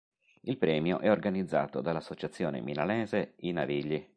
Il 0.45 0.57
premio 0.57 0.97
è 0.97 1.11
organizzato 1.11 1.79
dall'associazione 1.79 2.59
milanese 2.59 3.33
"I 3.41 3.51
Navigli". 3.51 4.09